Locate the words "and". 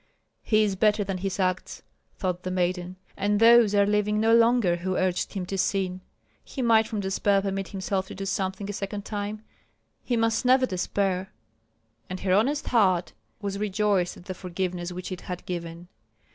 3.15-3.39, 12.09-12.21